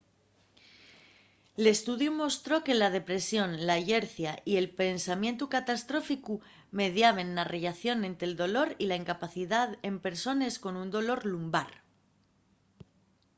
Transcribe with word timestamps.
l'estudiu 1.63 2.11
mostró 2.23 2.55
que 2.65 2.77
la 2.81 2.89
depresión 2.97 3.49
la 3.67 3.77
llercia 3.87 4.31
y 4.51 4.53
el 4.61 4.67
pensamientu 4.81 5.43
catastróficu 5.55 6.33
mediaben 6.81 7.27
na 7.35 7.43
relación 7.55 7.97
ente 8.09 8.25
dolor 8.43 8.69
y 8.85 8.85
incapacidá 9.01 9.61
en 9.89 9.95
persones 10.05 10.53
con 10.63 10.73
dolor 10.95 11.19
lumbar 11.31 11.69